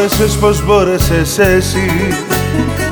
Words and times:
μπόρεσες, 0.00 0.36
πως 0.36 0.64
μπόρεσες 0.64 1.38
εσύ 1.38 1.90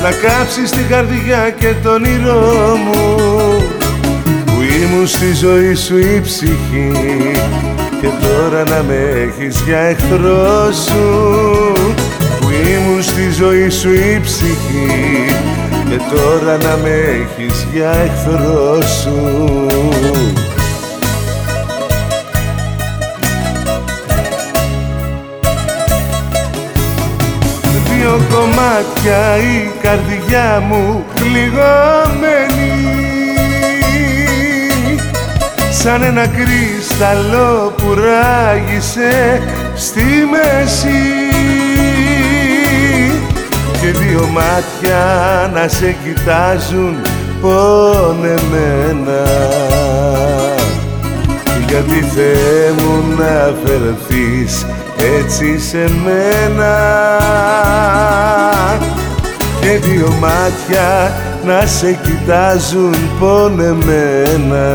να 0.03 0.11
κάψεις 0.11 0.71
την 0.71 0.89
καρδιά 0.89 1.51
και 1.59 1.75
τον 1.83 2.05
ήρω 2.05 2.77
μου 2.85 3.17
που 4.45 4.63
ήμουν 4.83 5.07
στη 5.07 5.35
ζωή 5.35 5.75
σου 5.75 5.99
η 5.99 6.21
ψυχή 6.21 6.93
και 8.01 8.09
τώρα 8.23 8.65
να 8.69 8.83
με 8.83 9.29
έχεις 9.29 9.63
για 9.67 9.79
εχθρό 9.79 10.73
σου 10.73 11.73
που 12.41 12.49
ήμουν 12.51 13.03
στη 13.03 13.31
ζωή 13.31 13.69
σου 13.69 13.93
η 13.93 14.21
ψυχή 14.23 15.27
και 15.89 16.01
τώρα 16.15 16.57
να 16.57 16.77
με 16.83 16.91
έχεις 16.91 17.67
για 17.73 17.91
εχθρό 17.91 18.83
σου 19.03 19.67
κομμάτια 28.39 29.37
η 29.37 29.71
καρδιά 29.83 30.63
μου 30.69 31.05
πληγωμένη. 31.15 32.73
Σαν 35.71 36.03
ένα 36.03 36.27
κρυσταλλό 36.27 37.73
που 37.77 37.95
ράγισε 37.95 39.43
στη 39.75 40.05
μέση. 40.31 41.03
Και 43.81 43.91
δύο 43.99 44.27
μάτια 44.27 45.05
να 45.55 45.69
σε 45.69 45.97
κοιτάζουν 46.05 46.97
πονεμένα 47.41 49.23
γιατί 51.89 52.07
Θεέ 52.07 52.73
μου 52.73 53.17
να 53.19 53.55
φερθείς 53.65 54.67
έτσι 55.19 55.59
σε 55.59 55.91
μένα. 56.05 56.77
Και 59.61 59.79
δύο 59.79 60.13
μάτια 60.21 61.13
να 61.45 61.67
σε 61.67 61.93
κοιτάζουν 61.93 62.95
πονεμένα. 63.21 64.69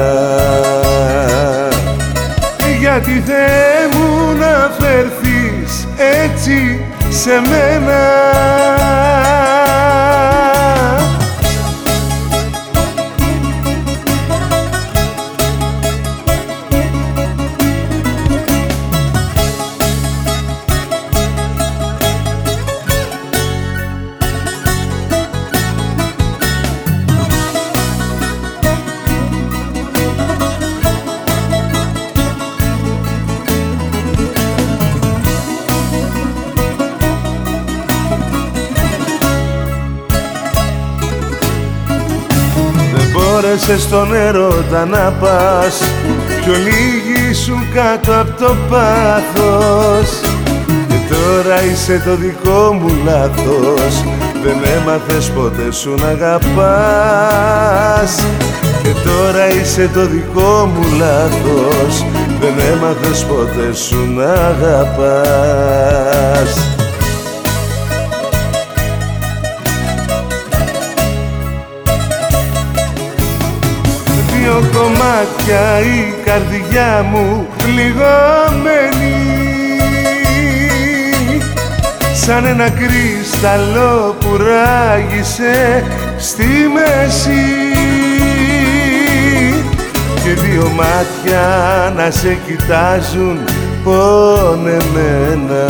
Γιατί 2.79 3.23
Θεέ 3.25 3.87
μου 3.93 4.37
να 4.39 4.71
φερθείς 4.79 5.87
έτσι 6.23 6.81
σε 7.09 7.41
μένα 7.49 8.72
μπόρεσες 43.53 43.81
στον 43.81 44.13
έρωτα 44.13 44.85
να 44.85 45.13
πας 45.19 45.81
πιο 46.45 46.53
λίγοι 46.53 47.33
σου 47.33 47.55
κάτω 47.73 48.19
από 48.19 48.43
το 48.45 48.55
πάθος. 48.69 50.19
Και 50.87 50.95
τώρα 51.13 51.63
είσαι 51.63 52.01
το 52.05 52.15
δικό 52.15 52.73
μου 52.73 52.91
λάθος 53.05 54.03
δεν 54.43 54.57
έμαθες 54.77 55.29
ποτέ 55.29 55.71
σου 55.71 55.93
να 56.01 56.07
αγαπάς. 56.07 56.51
Και 58.83 58.89
τώρα 59.03 59.49
είσαι 59.61 59.89
το 59.93 60.05
δικό 60.05 60.71
μου 60.75 60.83
λάθος 60.97 62.05
δεν 62.39 62.53
έμαθες 62.73 63.25
ποτέ 63.25 63.73
σου 63.73 64.13
να 64.15 64.31
αγαπάς 64.31 65.73
κομμάτια 74.71 75.79
η 75.79 76.13
καρδιά 76.25 77.05
μου 77.11 77.47
πληγωμένη. 77.57 79.13
Σαν 82.13 82.45
ένα 82.45 82.69
κρυσταλλό 82.69 84.15
που 84.19 84.37
ράγισε 84.37 85.83
στη 86.17 86.47
μέση. 86.73 87.45
Και 90.23 90.33
δύο 90.33 90.71
μάτια 90.75 91.93
να 91.95 92.11
σε 92.11 92.37
κοιτάζουν 92.47 93.39
πονεμένα 93.83 95.65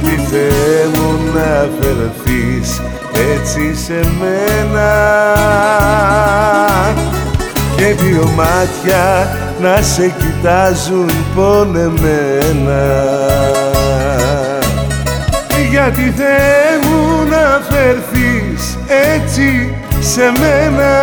γιατί 0.00 0.22
Θεέ 0.30 0.86
μου 0.94 1.18
να 1.34 1.68
φερθείς 1.80 2.82
έτσι 3.34 3.74
σε 3.84 4.00
μένα. 4.20 4.92
Και 7.76 7.94
δύο 8.04 8.28
μάτια 8.36 9.28
να 9.60 9.82
σε 9.82 10.14
κοιτάζουν 10.18 11.10
πονεμένα 11.34 12.84
γιατί 15.70 16.14
Θεέ 16.16 16.88
μου 16.88 17.28
να 17.30 17.60
φερθείς 17.70 18.78
έτσι 19.14 19.74
σε 20.00 20.32
μένα 20.40 20.94